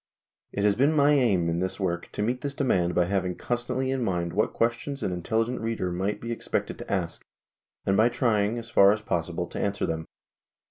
[0.51, 3.91] It has been my aim in this work to meet this demand by having constantly
[3.91, 7.23] in mind what questions an intelligent reader might be expected to ask,
[7.85, 10.07] and by trying, as far as possible, to answer them.